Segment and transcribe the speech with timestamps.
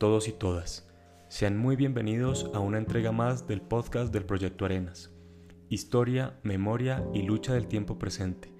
[0.00, 0.88] Todos y todas.
[1.28, 5.10] Sean muy bienvenidos a una entrega más del podcast del Proyecto Arenas.
[5.68, 8.50] Historia, memoria y lucha del tiempo presente.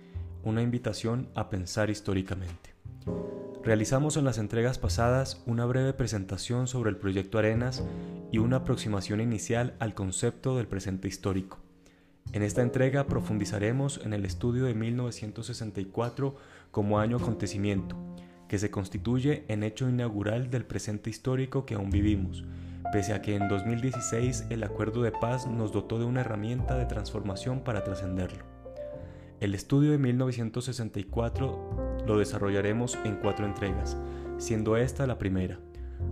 [0.45, 2.75] Una invitación a pensar históricamente.
[3.65, 7.83] Realizamos en las entregas pasadas una breve presentación sobre el Proyecto Arenas
[8.31, 11.57] y una aproximación inicial al concepto del presente histórico.
[12.35, 16.37] En esta entrega profundizaremos en el estudio de 1964
[16.71, 17.97] como año acontecimiento
[18.51, 22.43] que se constituye en hecho inaugural del presente histórico que aún vivimos,
[22.93, 26.85] pese a que en 2016 el acuerdo de paz nos dotó de una herramienta de
[26.85, 28.43] transformación para trascenderlo.
[29.39, 33.97] El estudio de 1964 lo desarrollaremos en cuatro entregas,
[34.39, 35.61] siendo esta la primera.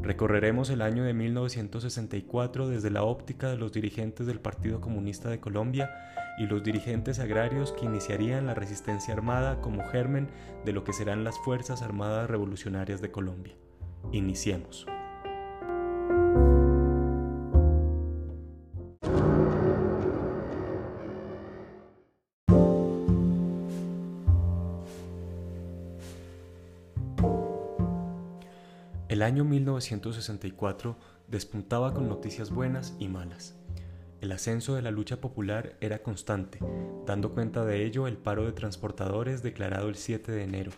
[0.03, 5.41] Recorreremos el año de 1964 desde la óptica de los dirigentes del Partido Comunista de
[5.41, 5.91] Colombia
[6.39, 10.29] y los dirigentes agrarios que iniciarían la resistencia armada como germen
[10.65, 13.55] de lo que serán las Fuerzas Armadas Revolucionarias de Colombia.
[14.13, 14.87] Iniciemos.
[29.29, 30.97] Año 1964
[31.29, 33.57] despuntaba con noticias buenas y malas.
[34.23, 36.61] El ascenso de la lucha popular era constante,
[37.05, 40.73] dando cuenta de ello el paro de transportadores declarado el 7 de enero,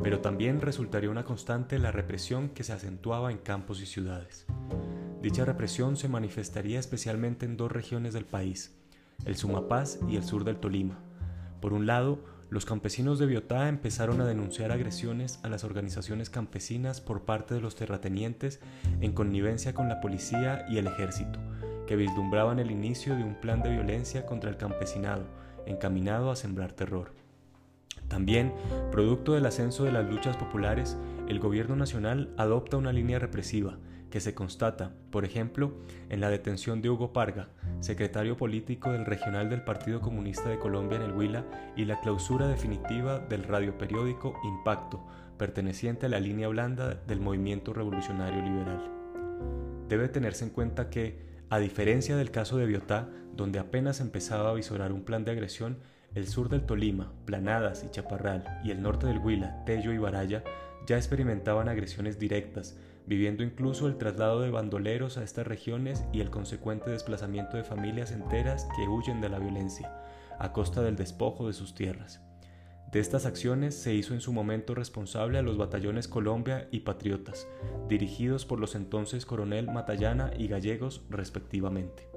[0.00, 4.46] pero también resultaría una constante la represión que se acentuaba en campos y ciudades.
[5.20, 8.78] Dicha represión se manifestaría especialmente en dos regiones del país,
[9.24, 11.00] el Sumapaz y el sur del Tolima.
[11.60, 17.02] Por un lado, los campesinos de Biotá empezaron a denunciar agresiones a las organizaciones campesinas
[17.02, 18.60] por parte de los terratenientes
[19.00, 21.38] en connivencia con la policía y el ejército,
[21.86, 25.26] que vislumbraban el inicio de un plan de violencia contra el campesinado,
[25.66, 27.12] encaminado a sembrar terror.
[28.08, 28.54] También,
[28.90, 30.96] producto del ascenso de las luchas populares,
[31.28, 33.76] el gobierno nacional adopta una línea represiva
[34.10, 35.74] que se constata, por ejemplo,
[36.08, 40.96] en la detención de Hugo Parga, secretario político del regional del Partido Comunista de Colombia
[40.96, 41.44] en el Huila,
[41.76, 45.04] y la clausura definitiva del radioperiódico Impacto,
[45.38, 48.90] perteneciente a la línea blanda del movimiento revolucionario liberal.
[49.88, 54.54] Debe tenerse en cuenta que, a diferencia del caso de Biotá, donde apenas empezaba a
[54.54, 55.78] visorar un plan de agresión,
[56.14, 60.42] el sur del Tolima, Planadas y Chaparral, y el norte del Huila, Tello y Baraya,
[60.88, 66.30] ya experimentaban agresiones directas, viviendo incluso el traslado de bandoleros a estas regiones y el
[66.30, 69.94] consecuente desplazamiento de familias enteras que huyen de la violencia,
[70.38, 72.22] a costa del despojo de sus tierras.
[72.90, 77.46] De estas acciones se hizo en su momento responsable a los batallones Colombia y Patriotas,
[77.86, 82.07] dirigidos por los entonces coronel Matallana y Gallegos respectivamente.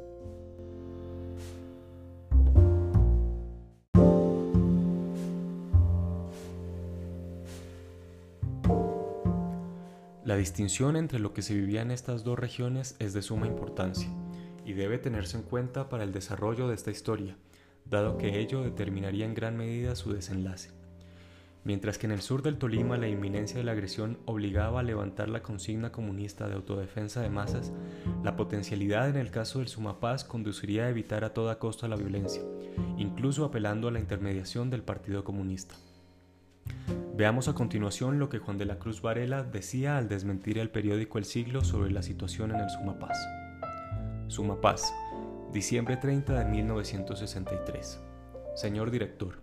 [10.31, 14.09] La distinción entre lo que se vivía en estas dos regiones es de suma importancia
[14.65, 17.35] y debe tenerse en cuenta para el desarrollo de esta historia,
[17.83, 20.69] dado que ello determinaría en gran medida su desenlace.
[21.65, 25.27] Mientras que en el sur del Tolima la inminencia de la agresión obligaba a levantar
[25.27, 27.73] la consigna comunista de autodefensa de masas,
[28.23, 32.41] la potencialidad en el caso del Sumapaz conduciría a evitar a toda costa la violencia,
[32.97, 35.75] incluso apelando a la intermediación del Partido Comunista.
[37.21, 41.19] Veamos a continuación lo que Juan de la Cruz Varela decía al desmentir el periódico
[41.19, 43.15] El Siglo sobre la situación en el Sumapaz.
[44.25, 44.91] Sumapaz,
[45.53, 48.01] diciembre 30 de 1963.
[48.55, 49.37] Señor director,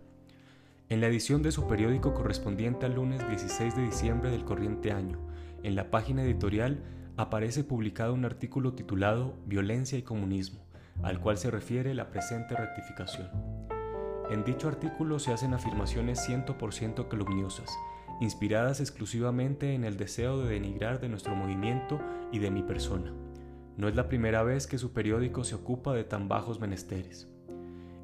[0.89, 5.21] en la edición de su periódico correspondiente al lunes 16 de diciembre del corriente año,
[5.63, 6.83] en la página editorial
[7.17, 10.67] aparece publicado un artículo titulado Violencia y Comunismo,
[11.05, 13.78] al cual se refiere la presente rectificación.
[14.31, 17.71] En dicho artículo se hacen afirmaciones 100% calumniosas,
[18.21, 22.01] inspiradas exclusivamente en el deseo de denigrar de nuestro movimiento
[22.33, 23.13] y de mi persona
[23.79, 27.29] no es la primera vez que su periódico se ocupa de tan bajos menesteres.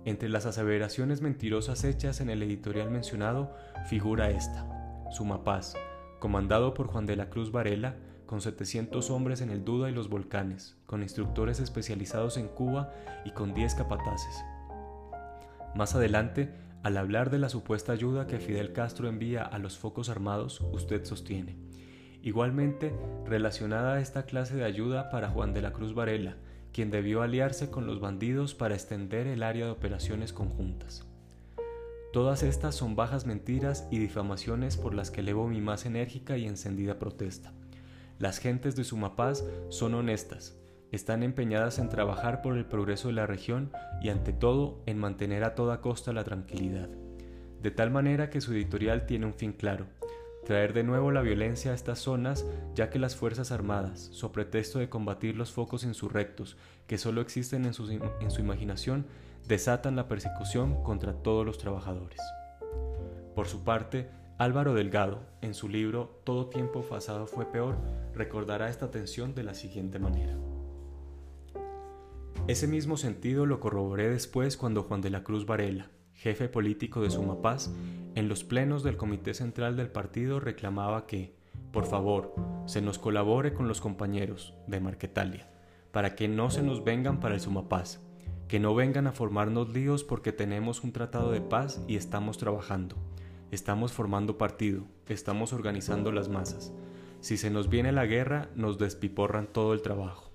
[0.04, 3.52] Entre las aseveraciones mentirosas hechas en el editorial mencionado
[3.86, 4.64] figura esta,
[5.10, 5.74] Sumapaz,
[6.20, 10.08] comandado por Juan de la Cruz Varela, con 700 hombres en el Duda y los
[10.08, 12.92] volcanes, con instructores especializados en Cuba
[13.24, 14.44] y con 10 capataces.
[15.74, 16.50] Más adelante,
[16.82, 21.04] al hablar de la supuesta ayuda que Fidel Castro envía a los focos armados, usted
[21.04, 21.56] sostiene,
[22.24, 22.90] Igualmente,
[23.26, 26.36] relacionada a esta clase de ayuda para Juan de la Cruz Varela,
[26.72, 31.06] quien debió aliarse con los bandidos para extender el área de operaciones conjuntas.
[32.14, 36.46] Todas estas son bajas mentiras y difamaciones por las que elevo mi más enérgica y
[36.46, 37.52] encendida protesta.
[38.18, 40.56] Las gentes de Sumapaz son honestas,
[40.94, 45.44] están empeñadas en trabajar por el progreso de la región y ante todo en mantener
[45.44, 46.88] a toda costa la tranquilidad.
[47.62, 49.86] De tal manera que su editorial tiene un fin claro,
[50.44, 52.44] traer de nuevo la violencia a estas zonas,
[52.74, 56.56] ya que las Fuerzas Armadas, so pretexto de combatir los focos insurrectos
[56.86, 59.06] que solo existen en su, en su imaginación,
[59.48, 62.20] desatan la persecución contra todos los trabajadores.
[63.34, 67.76] Por su parte, Álvaro Delgado, en su libro Todo tiempo pasado fue peor,
[68.14, 70.36] recordará esta tensión de la siguiente manera.
[72.46, 77.08] Ese mismo sentido lo corroboré después cuando Juan de la Cruz Varela, jefe político de
[77.08, 77.70] Sumapaz,
[78.14, 81.34] en los plenos del Comité Central del partido reclamaba que,
[81.72, 82.34] por favor,
[82.66, 85.48] se nos colabore con los compañeros de Marquetalia,
[85.90, 88.00] para que no se nos vengan para el Sumapaz,
[88.46, 92.96] que no vengan a formarnos líos porque tenemos un tratado de paz y estamos trabajando,
[93.52, 96.74] estamos formando partido, estamos organizando las masas.
[97.20, 100.33] Si se nos viene la guerra, nos despiporran todo el trabajo.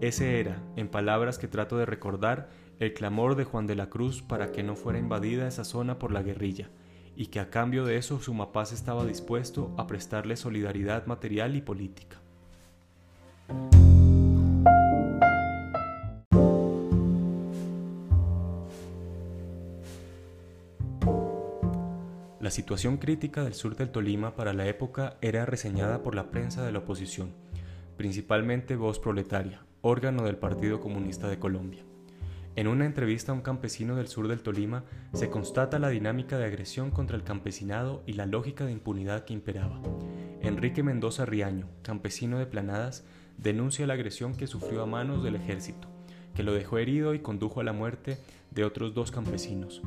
[0.00, 4.22] Ese era, en palabras que trato de recordar, el clamor de Juan de la Cruz
[4.22, 6.68] para que no fuera invadida esa zona por la guerrilla,
[7.16, 12.18] y que a cambio de eso Sumapaz estaba dispuesto a prestarle solidaridad material y política.
[22.40, 26.62] La situación crítica del sur del Tolima para la época era reseñada por la prensa
[26.62, 27.30] de la oposición,
[27.96, 31.84] principalmente Voz Proletaria, órgano del Partido Comunista de Colombia.
[32.56, 36.46] En una entrevista a un campesino del sur del Tolima se constata la dinámica de
[36.46, 39.82] agresión contra el campesinado y la lógica de impunidad que imperaba.
[40.40, 43.04] Enrique Mendoza Riaño, campesino de Planadas,
[43.36, 45.86] denuncia la agresión que sufrió a manos del ejército,
[46.34, 48.16] que lo dejó herido y condujo a la muerte
[48.52, 49.82] de otros dos campesinos.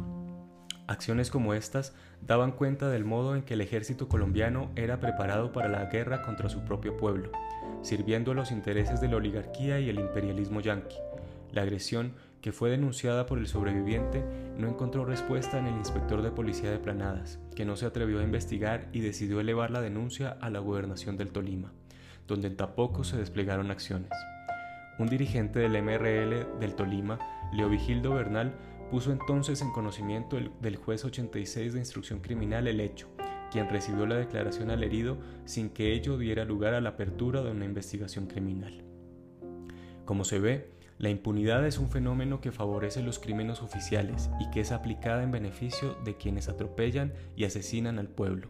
[0.86, 5.70] Acciones como estas daban cuenta del modo en que el ejército colombiano era preparado para
[5.70, 7.32] la guerra contra su propio pueblo,
[7.82, 10.98] sirviendo a los intereses de la oligarquía y el imperialismo yanqui.
[11.52, 14.24] La agresión que fue denunciada por el sobreviviente,
[14.58, 18.24] no encontró respuesta en el inspector de policía de Planadas, que no se atrevió a
[18.24, 21.74] investigar y decidió elevar la denuncia a la gobernación del Tolima,
[22.28, 24.12] donde tampoco se desplegaron acciones.
[25.00, 27.20] Un dirigente del MRL del Tolima,
[27.54, 28.56] Leovigildo Bernal,
[28.90, 33.10] puso entonces en conocimiento del juez 86 de instrucción criminal el hecho,
[33.52, 37.52] quien recibió la declaración al herido sin que ello diera lugar a la apertura de
[37.52, 38.84] una investigación criminal.
[40.06, 44.62] Como se ve, la impunidad es un fenómeno que favorece los crímenes oficiales y que
[44.62, 48.50] es aplicada en beneficio de quienes atropellan y asesinan al pueblo,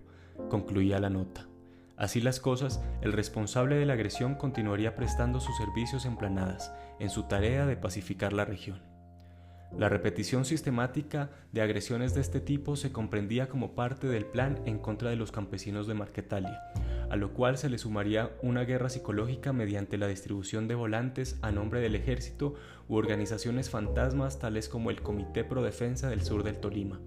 [0.49, 1.47] concluía la nota.
[1.97, 7.09] Así las cosas, el responsable de la agresión continuaría prestando sus servicios en planadas, en
[7.09, 8.96] su tarea de pacificar la región.
[9.75, 14.79] La repetición sistemática de agresiones de este tipo se comprendía como parte del plan en
[14.79, 16.61] contra de los campesinos de Marquetalia,
[17.09, 21.51] a lo cual se le sumaría una guerra psicológica mediante la distribución de volantes a
[21.51, 22.55] nombre del ejército
[22.87, 26.99] u organizaciones fantasmas tales como el Comité Pro Defensa del Sur del Tolima,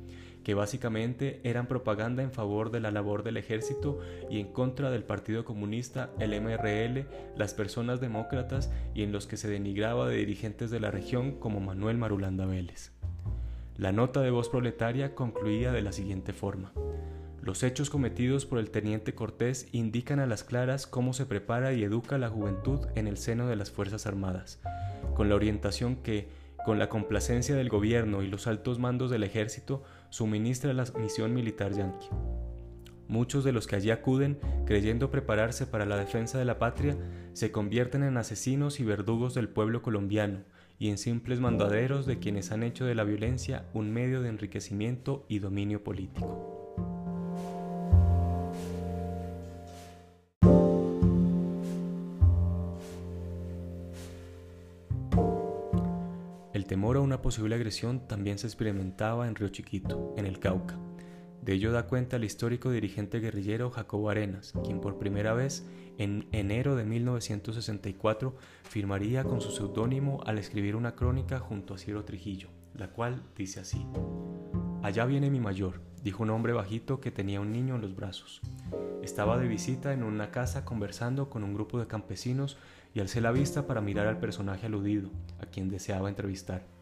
[0.44, 4.00] que básicamente eran propaganda en favor de la labor del ejército
[4.30, 7.06] y en contra del Partido Comunista, el MRL,
[7.36, 11.60] las personas demócratas y en los que se denigraba de dirigentes de la región como
[11.60, 12.92] Manuel Marulanda Vélez.
[13.76, 16.72] La nota de voz proletaria concluía de la siguiente forma.
[17.42, 21.82] Los hechos cometidos por el teniente Cortés indican a las claras cómo se prepara y
[21.82, 24.60] educa la juventud en el seno de las Fuerzas Armadas,
[25.14, 26.28] con la orientación que,
[26.64, 31.72] con la complacencia del gobierno y los altos mandos del ejército, suministra la misión militar
[31.72, 32.08] yanqui.
[33.08, 36.96] Muchos de los que allí acuden, creyendo prepararse para la defensa de la patria,
[37.32, 40.44] se convierten en asesinos y verdugos del pueblo colombiano
[40.78, 45.26] y en simples mandaderos de quienes han hecho de la violencia un medio de enriquecimiento
[45.28, 46.49] y dominio político.
[57.22, 60.78] Posible agresión también se experimentaba en Río Chiquito, en el Cauca.
[61.42, 66.28] De ello da cuenta el histórico dirigente guerrillero Jacobo Arenas, quien por primera vez en
[66.32, 72.48] enero de 1964 firmaría con su seudónimo al escribir una crónica junto a Ciro Trujillo,
[72.74, 73.86] la cual dice así:
[74.82, 78.42] Allá viene mi mayor, dijo un hombre bajito que tenía un niño en los brazos.
[79.02, 82.58] Estaba de visita en una casa conversando con un grupo de campesinos
[82.92, 85.10] y alcé la vista para mirar al personaje aludido,
[85.40, 86.79] a quien deseaba entrevistar.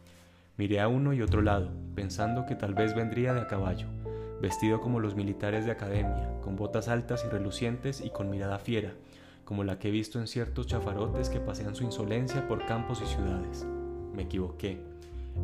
[0.59, 3.87] Miré a uno y otro lado, pensando que tal vez vendría de a caballo,
[4.41, 8.91] vestido como los militares de academia, con botas altas y relucientes y con mirada fiera,
[9.45, 13.05] como la que he visto en ciertos chafarotes que pasean su insolencia por campos y
[13.05, 13.65] ciudades.
[14.13, 14.81] Me equivoqué.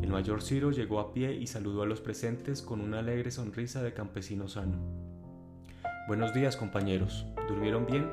[0.02, 3.82] El mayor Ciro llegó a pie y saludó a los presentes con una alegre sonrisa
[3.82, 4.76] de campesino sano.
[6.08, 7.24] Buenos días, compañeros.
[7.48, 8.10] ¿Durmieron bien?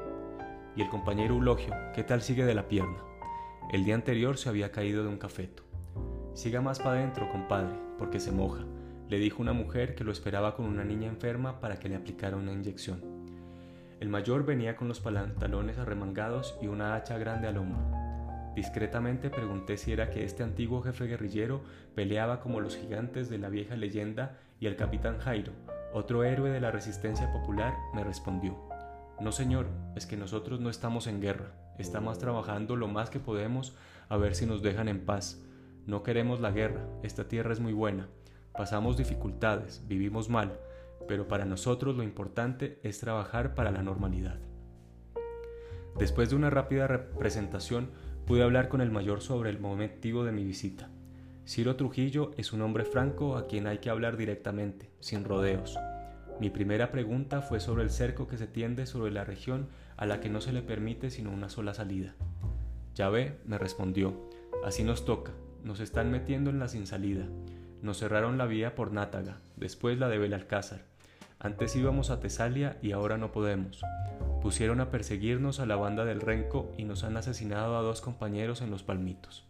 [0.78, 2.98] y el compañero Eulogio, ¿qué tal sigue de la pierna?
[3.74, 5.63] El día anterior se había caído de un cafeto.
[6.34, 8.64] Siga más para adentro, compadre, porque se moja,
[9.08, 12.38] le dijo una mujer que lo esperaba con una niña enferma para que le aplicara
[12.38, 13.02] una inyección.
[14.00, 17.86] El mayor venía con los pantalones arremangados y una hacha grande al hombro.
[18.56, 21.62] Discretamente pregunté si era que este antiguo jefe guerrillero
[21.94, 25.54] peleaba como los gigantes de la vieja leyenda y el capitán Jairo,
[25.94, 28.58] otro héroe de la resistencia popular, me respondió.
[29.22, 33.76] No señor, es que nosotros no estamos en guerra, estamos trabajando lo más que podemos
[34.10, 35.40] a ver si nos dejan en paz.
[35.86, 38.08] No queremos la guerra, esta tierra es muy buena,
[38.54, 40.58] pasamos dificultades, vivimos mal,
[41.10, 44.40] pero para nosotros lo importante es trabajar para la normalidad.
[45.98, 47.92] Después de una rápida representación,
[48.26, 50.90] pude hablar con el mayor sobre el motivo de mi visita.
[51.46, 55.78] Ciro Trujillo es un hombre franco a quien hay que hablar directamente, sin rodeos.
[56.40, 60.22] Mi primera pregunta fue sobre el cerco que se tiende sobre la región a la
[60.22, 62.16] que no se le permite sino una sola salida.
[62.96, 64.30] Ya ve, me respondió,
[64.64, 65.32] así nos toca,
[65.64, 67.26] nos están metiendo en la sin salida.
[67.82, 70.82] Nos cerraron la vía por Nátaga, después la de Belalcázar.
[71.40, 73.82] Antes íbamos a Tesalia y ahora no podemos.
[74.42, 78.62] Pusieron a perseguirnos a la banda del Renco y nos han asesinado a dos compañeros
[78.62, 79.46] en los Palmitos.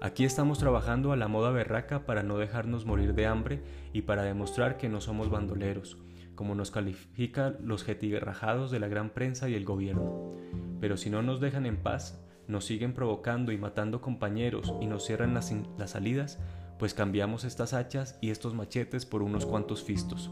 [0.00, 4.24] Aquí estamos trabajando a la moda berraca para no dejarnos morir de hambre y para
[4.24, 5.96] demostrar que no somos bandoleros,
[6.34, 10.32] como nos califican los jetirrajados de la gran prensa y el gobierno.
[10.80, 15.04] Pero si no nos dejan en paz, nos siguen provocando y matando compañeros y nos
[15.04, 15.52] cierran las,
[15.86, 16.38] salidas,
[16.78, 20.30] pues cambiamos estas hachas y estos machetes por unos cuantos fistos.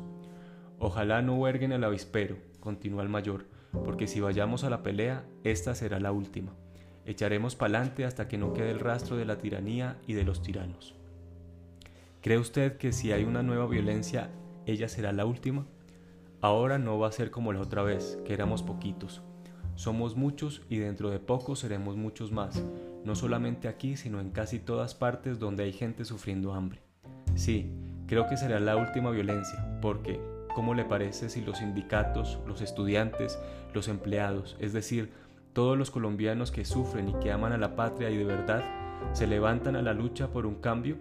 [0.79, 3.47] Ojalá no huerguen el avispero, continuó el mayor,
[3.85, 6.53] porque si vayamos a la pelea, esta será la última.
[7.07, 10.95] Echaremos pa'lante hasta que no quede el rastro de la tiranía y de los tiranos.
[12.21, 14.31] ¿Cree usted que si hay una nueva violencia,
[14.67, 15.67] ella será la última?
[16.43, 19.23] Ahora no va a ser como la otra vez, que éramos poquitos.
[19.81, 22.63] Somos muchos y dentro de poco seremos muchos más,
[23.03, 26.83] no solamente aquí, sino en casi todas partes donde hay gente sufriendo hambre.
[27.35, 27.73] Sí,
[28.07, 30.21] creo que será la última violencia, porque,
[30.55, 33.39] ¿Cómo le parece si los sindicatos, los estudiantes,
[33.73, 35.13] los empleados, es decir,
[35.55, 38.63] todos los colombianos que sufren y que aman a la patria y de verdad,
[39.15, 40.99] se levantan a la lucha por un cambio?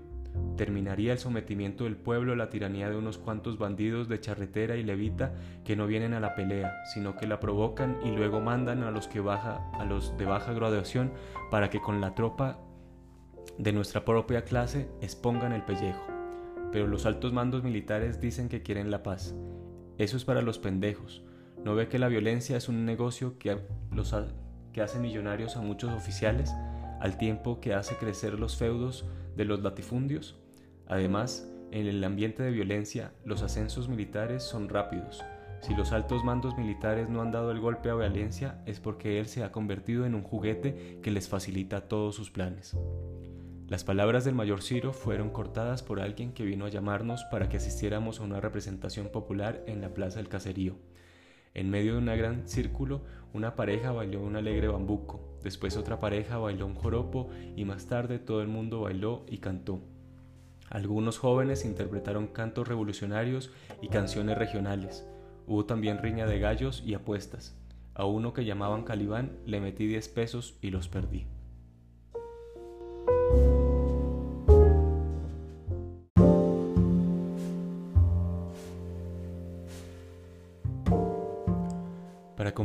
[0.58, 4.84] Terminaría el sometimiento del pueblo a la tiranía de unos cuantos bandidos de charretera y
[4.84, 5.34] levita
[5.64, 9.08] que no vienen a la pelea, sino que la provocan y luego mandan a los
[9.08, 11.14] que baja, a los de baja graduación
[11.50, 12.60] para que con la tropa
[13.58, 16.20] de nuestra propia clase expongan el pellejo
[16.72, 19.36] pero los altos mandos militares dicen que quieren la paz.
[19.98, 21.24] Eso es para los pendejos.
[21.64, 23.60] ¿No ve que la violencia es un negocio que,
[23.92, 24.16] los
[24.72, 26.54] que hace millonarios a muchos oficiales,
[27.02, 29.06] al tiempo que hace crecer los feudos
[29.40, 30.36] de los latifundios?
[30.86, 35.24] Además, en el ambiente de violencia, los ascensos militares son rápidos.
[35.62, 39.28] Si los altos mandos militares no han dado el golpe a Valencia es porque él
[39.28, 42.76] se ha convertido en un juguete que les facilita todos sus planes.
[43.70, 47.58] Las palabras del mayor Ciro fueron cortadas por alguien que vino a llamarnos para que
[47.58, 50.76] asistiéramos a una representación popular en la plaza del caserío.
[51.54, 53.02] En medio de un gran círculo,
[53.34, 58.20] una pareja bailó un alegre bambuco, después otra pareja bailó un joropo y más tarde
[58.20, 59.80] todo el mundo bailó y cantó.
[60.70, 63.52] Algunos jóvenes interpretaron cantos revolucionarios
[63.82, 65.08] y canciones regionales.
[65.48, 67.58] Hubo también riña de gallos y apuestas.
[67.96, 71.26] A uno que llamaban Calibán le metí diez pesos y los perdí.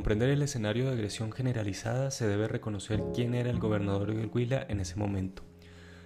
[0.05, 4.67] Comprender el escenario de agresión generalizada se debe reconocer quién era el gobernador de Huila
[4.69, 5.45] en ese momento.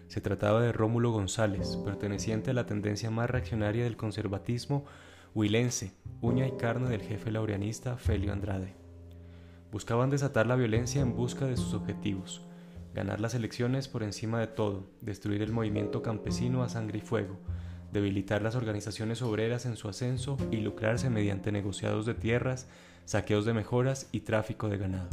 [0.07, 4.85] Se trataba de Rómulo González, perteneciente a la tendencia más reaccionaria del conservatismo
[5.35, 8.77] huilense, uña y carne del jefe laureanista Felio Andrade.
[9.73, 12.47] Buscaban desatar la violencia en busca de sus objetivos,
[12.95, 17.37] ganar las elecciones por encima de todo, destruir el movimiento campesino a sangre y fuego,
[17.91, 22.69] debilitar las organizaciones obreras en su ascenso y lucrarse mediante negociados de tierras,
[23.09, 25.09] saqueos de mejoras y tráfico de ganado.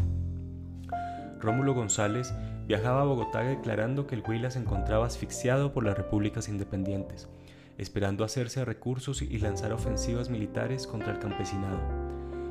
[1.40, 2.34] Rómulo González
[2.68, 7.30] viajaba a Bogotá declarando que el Huila se encontraba asfixiado por las repúblicas independientes,
[7.78, 11.80] esperando hacerse recursos y lanzar ofensivas militares contra el campesinado.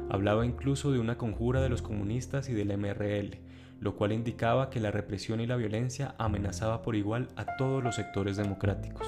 [0.09, 3.37] Hablaba incluso de una conjura de los comunistas y del MRL,
[3.81, 7.97] lo cual indicaba que la represión y la violencia amenazaba por igual a todos los
[7.97, 9.07] sectores democráticos.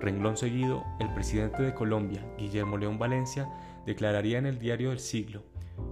[0.00, 3.48] Renglón seguido, el presidente de Colombia, Guillermo León Valencia,
[3.86, 5.42] declararía en el diario del siglo,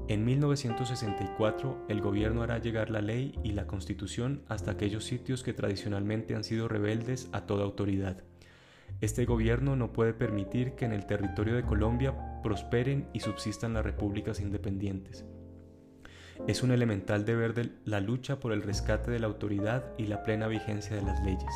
[0.08, 5.52] en 1964 el gobierno hará llegar la ley y la constitución hasta aquellos sitios que
[5.52, 8.24] tradicionalmente han sido rebeldes a toda autoridad.
[9.00, 13.84] Este gobierno no puede permitir que en el territorio de Colombia prosperen y subsistan las
[13.84, 15.26] repúblicas independientes.
[16.46, 20.22] Es un elemental deber de la lucha por el rescate de la autoridad y la
[20.22, 21.52] plena vigencia de las leyes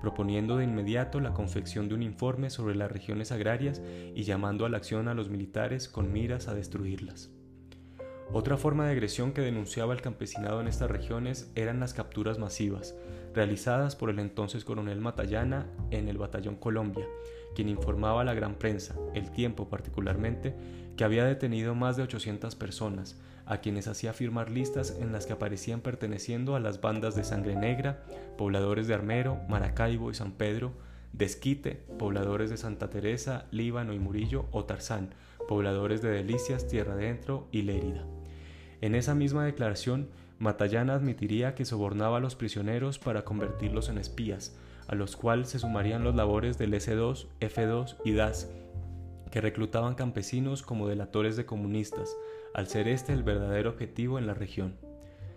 [0.00, 3.82] proponiendo de inmediato la confección de un informe sobre las regiones agrarias
[4.14, 7.30] y llamando a la acción a los militares con miras a destruirlas.
[8.30, 12.94] Otra forma de agresión que denunciaba el campesinado en estas regiones eran las capturas masivas,
[13.34, 17.06] realizadas por el entonces coronel Matallana en el Batallón Colombia,
[17.54, 20.54] quien informaba a la gran prensa, el tiempo particularmente,
[20.98, 25.32] que había detenido más de 800 personas, a quienes hacía firmar listas en las que
[25.32, 28.02] aparecían perteneciendo a las bandas de Sangre Negra,
[28.36, 30.72] pobladores de Armero, Maracaibo y San Pedro,
[31.12, 35.14] Desquite, pobladores de Santa Teresa, Líbano y Murillo, o Tarzán,
[35.46, 38.04] pobladores de Delicias, Tierra Adentro y Lérida.
[38.80, 40.08] En esa misma declaración,
[40.40, 44.56] Matallana admitiría que sobornaba a los prisioneros para convertirlos en espías,
[44.88, 48.48] a los cuales se sumarían los labores del S2, F2 y DAS,
[49.30, 52.16] que reclutaban campesinos como delatores de comunistas,
[52.54, 54.76] al ser este el verdadero objetivo en la región.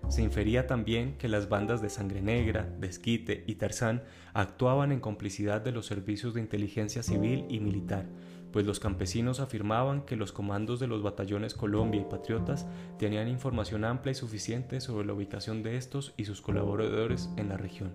[0.07, 5.61] Se infería también que las bandas de Sangre Negra, Desquite y Tarzán actuaban en complicidad
[5.61, 8.07] de los servicios de inteligencia civil y militar,
[8.51, 12.67] pues los campesinos afirmaban que los comandos de los batallones Colombia y Patriotas
[12.99, 17.57] tenían información amplia y suficiente sobre la ubicación de estos y sus colaboradores en la
[17.57, 17.93] región.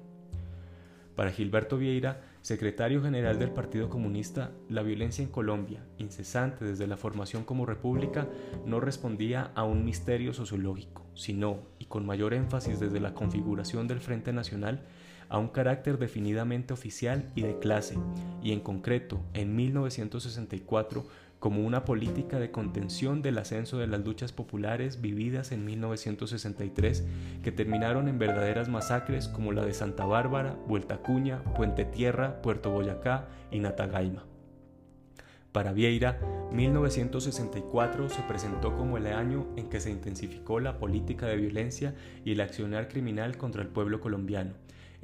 [1.14, 6.96] Para Gilberto Vieira, secretario general del Partido Comunista, la violencia en Colombia, incesante desde la
[6.96, 8.28] formación como república,
[8.64, 13.98] no respondía a un misterio sociológico, sino, y con mayor énfasis desde la configuración del
[13.98, 14.86] Frente Nacional,
[15.28, 17.98] a un carácter definidamente oficial y de clase,
[18.44, 21.04] y en concreto, en 1964,
[21.38, 27.04] como una política de contención del ascenso de las luchas populares vividas en 1963
[27.42, 32.70] que terminaron en verdaderas masacres como la de Santa Bárbara, Vuelta Cuña, Puente Tierra, Puerto
[32.70, 34.24] Boyacá y Natagaima.
[35.56, 36.20] Para Vieira,
[36.52, 41.94] 1964 se presentó como el año en que se intensificó la política de violencia
[42.26, 44.52] y el accionar criminal contra el pueblo colombiano,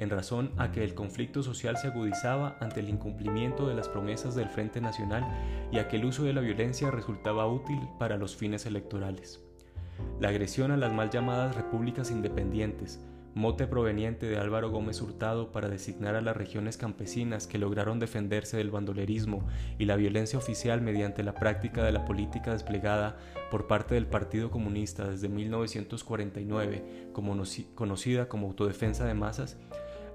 [0.03, 4.35] en razón a que el conflicto social se agudizaba ante el incumplimiento de las promesas
[4.35, 5.25] del Frente Nacional
[5.71, 9.41] y a que el uso de la violencia resultaba útil para los fines electorales.
[10.21, 13.01] La agresión a las mal llamadas repúblicas independientes,
[13.35, 18.59] mote proveniente de Álvaro Gómez Hurtado para designar a las regiones campesinas que lograron defenderse
[18.59, 19.47] del bandolerismo
[19.79, 23.17] y la violencia oficial mediante la práctica de la política desplegada
[23.51, 27.43] por parte del Partido Comunista desde 1949, como
[27.75, 29.59] conocida como autodefensa de masas,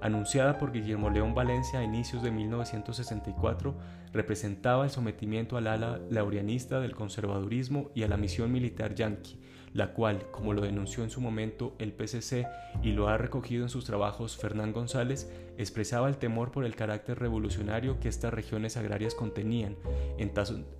[0.00, 3.74] anunciada por Guillermo León Valencia a inicios de 1964,
[4.12, 9.38] representaba el sometimiento al ala laureanista del conservadurismo y a la misión militar yanqui,
[9.74, 12.46] la cual, como lo denunció en su momento el PCC
[12.82, 17.18] y lo ha recogido en sus trabajos Fernán González, expresaba el temor por el carácter
[17.18, 19.76] revolucionario que estas regiones agrarias contenían,
[20.16, 20.32] en,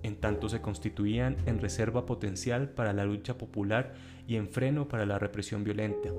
[0.03, 3.93] en tanto se constituían en reserva potencial para la lucha popular
[4.27, 6.09] y en freno para la represión violenta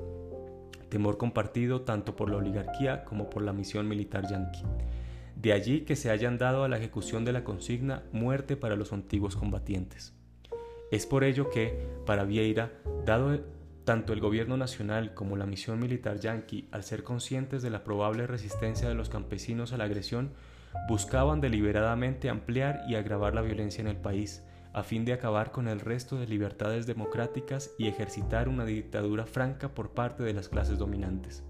[0.91, 4.63] temor compartido tanto por la oligarquía como por la misión militar yanqui.
[5.35, 8.91] De allí que se hayan dado a la ejecución de la consigna muerte para los
[8.91, 10.13] antiguos combatientes.
[10.91, 12.73] Es por ello que, para Vieira,
[13.05, 13.39] dado
[13.85, 18.27] tanto el gobierno nacional como la misión militar yanqui, al ser conscientes de la probable
[18.27, 20.33] resistencia de los campesinos a la agresión,
[20.89, 25.67] buscaban deliberadamente ampliar y agravar la violencia en el país, a fin de acabar con
[25.67, 30.77] el resto de libertades democráticas y ejercitar una dictadura franca por parte de las clases
[30.77, 31.43] dominantes.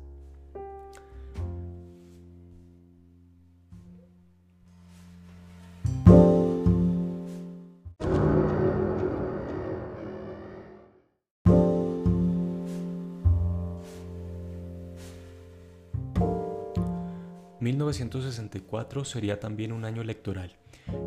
[17.62, 20.52] 1964 sería también un año electoral,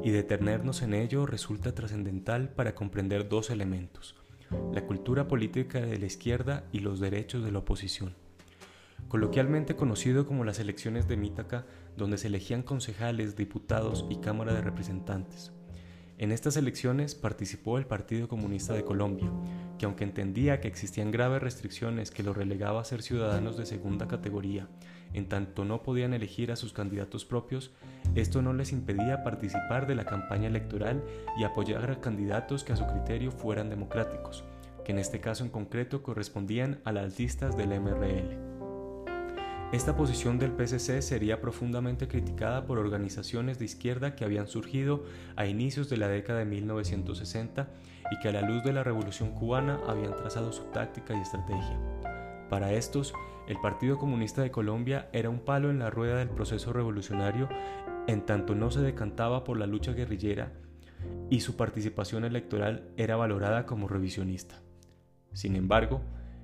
[0.02, 4.16] y detenernos en ello resulta trascendental para comprender dos elementos,
[4.72, 8.14] la cultura política de la izquierda y los derechos de la oposición.
[9.08, 11.66] Coloquialmente conocido como las elecciones de Mítaca,
[11.96, 15.52] donde se elegían concejales, diputados y Cámara de Representantes.
[16.16, 19.30] En estas elecciones participó el Partido Comunista de Colombia,
[19.78, 24.06] que aunque entendía que existían graves restricciones que lo relegaba a ser ciudadanos de segunda
[24.06, 24.68] categoría,
[25.14, 27.70] en tanto no podían elegir a sus candidatos propios,
[28.14, 31.02] esto no les impedía participar de la campaña electoral
[31.38, 34.44] y apoyar a candidatos que a su criterio fueran democráticos,
[34.84, 38.54] que en este caso en concreto correspondían a las listas del MRL.
[39.72, 45.02] Esta posición del PCC sería profundamente criticada por organizaciones de izquierda que habían surgido
[45.34, 47.68] a inicios de la década de 1960
[48.12, 52.13] y que a la luz de la Revolución cubana habían trazado su táctica y estrategia.
[52.54, 53.14] Para estos,
[53.48, 57.48] el Partido Comunista de Colombia era un palo en la rueda del proceso revolucionario
[58.06, 60.52] en tanto no se decantaba por la lucha guerrillera
[61.30, 64.62] y su participación electoral era valorada como revisionista.
[65.32, 66.00] Sin embargo,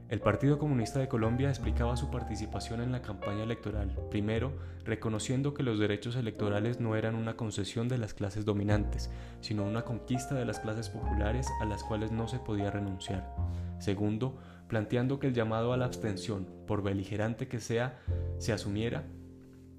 [0.09, 4.53] El Partido Comunista de Colombia explicaba su participación en la campaña electoral, primero,
[4.85, 9.83] reconociendo que los derechos electorales no eran una concesión de las clases dominantes, sino una
[9.83, 13.33] conquista de las clases populares a las cuales no se podía renunciar.
[13.79, 14.37] Segundo,
[14.71, 18.01] planteando que el llamado a la abstención, por beligerante que sea,
[18.39, 19.05] se asumiera,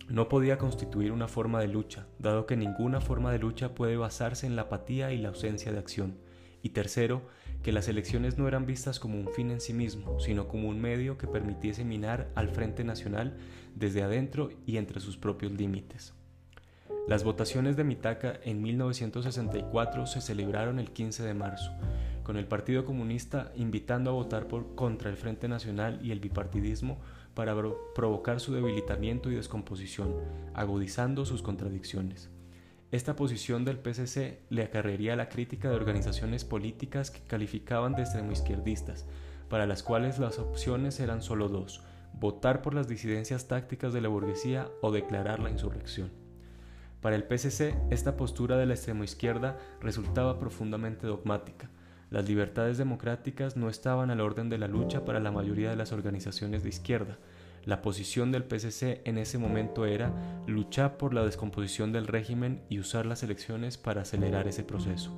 [0.09, 4.45] no podía constituir una forma de lucha, dado que ninguna forma de lucha puede basarse
[4.45, 6.17] en la apatía y la ausencia de acción.
[6.61, 7.21] Y tercero,
[7.63, 10.81] que las elecciones no eran vistas como un fin en sí mismo, sino como un
[10.81, 13.37] medio que permitiese minar al Frente Nacional
[13.75, 16.13] desde adentro y entre sus propios límites.
[17.07, 21.71] Las votaciones de Mitaca en 1964 se celebraron el 15 de marzo,
[22.23, 26.99] con el Partido Comunista invitando a votar por, contra el Frente Nacional y el bipartidismo
[27.33, 27.55] para
[27.95, 30.13] provocar su debilitamiento y descomposición,
[30.53, 32.29] agudizando sus contradicciones.
[32.91, 39.05] Esta posición del PCC le acarrearía la crítica de organizaciones políticas que calificaban de extremoizquierdistas,
[39.47, 44.09] para las cuales las opciones eran solo dos, votar por las disidencias tácticas de la
[44.09, 46.11] burguesía o declarar la insurrección.
[46.99, 51.69] Para el PCC, esta postura de la extremoizquierda resultaba profundamente dogmática.
[52.11, 55.91] Las libertades democráticas no estaban al orden de la lucha para la mayoría de las
[55.91, 57.17] organizaciones de izquierda,
[57.65, 60.11] la posición del PCC en ese momento era
[60.47, 65.15] luchar por la descomposición del régimen y usar las elecciones para acelerar ese proceso.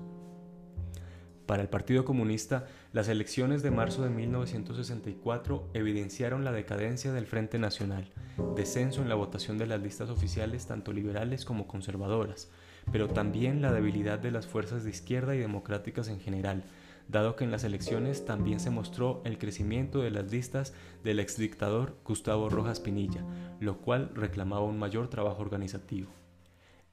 [1.45, 7.59] Para el Partido Comunista, las elecciones de marzo de 1964 evidenciaron la decadencia del Frente
[7.59, 8.09] Nacional,
[8.55, 12.49] descenso en la votación de las listas oficiales tanto liberales como conservadoras,
[12.91, 16.63] pero también la debilidad de las fuerzas de izquierda y democráticas en general,
[17.07, 21.95] dado que en las elecciones también se mostró el crecimiento de las listas del exdictador
[22.05, 23.23] Gustavo Rojas Pinilla,
[23.59, 26.09] lo cual reclamaba un mayor trabajo organizativo.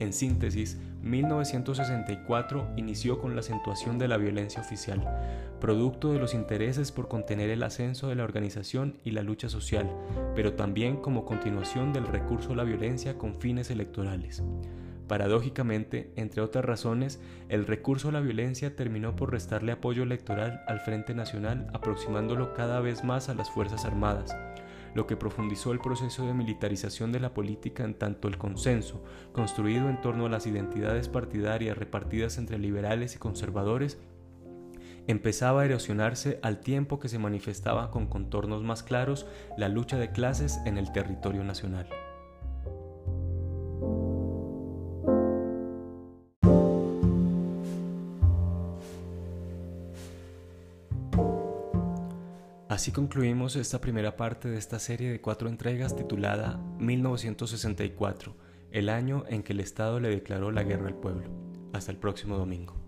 [0.01, 5.07] En síntesis, 1964 inició con la acentuación de la violencia oficial,
[5.61, 9.95] producto de los intereses por contener el ascenso de la organización y la lucha social,
[10.35, 14.43] pero también como continuación del recurso a la violencia con fines electorales.
[15.11, 17.19] Paradójicamente, entre otras razones,
[17.49, 22.79] el recurso a la violencia terminó por restarle apoyo electoral al Frente Nacional, aproximándolo cada
[22.79, 24.37] vez más a las Fuerzas Armadas,
[24.95, 29.89] lo que profundizó el proceso de militarización de la política en tanto el consenso, construido
[29.89, 33.99] en torno a las identidades partidarias repartidas entre liberales y conservadores,
[35.09, 39.27] empezaba a erosionarse al tiempo que se manifestaba con contornos más claros
[39.59, 41.89] la lucha de clases en el territorio nacional.
[52.81, 58.35] Así concluimos esta primera parte de esta serie de cuatro entregas titulada 1964,
[58.71, 61.29] el año en que el Estado le declaró la guerra al pueblo.
[61.75, 62.80] Hasta el próximo domingo.